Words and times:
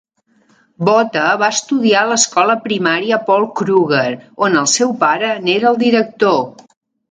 Botha 0.85 1.25
va 1.41 1.49
estudiar 1.55 2.01
a 2.05 2.09
l'escola 2.13 2.55
primària 2.63 3.21
Paul 3.29 3.47
Kruger, 3.61 4.09
on 4.49 4.59
el 4.65 4.73
seu 4.79 4.97
pare 5.07 5.33
n'era 5.47 5.71
el 5.75 5.81
director. 5.87 6.45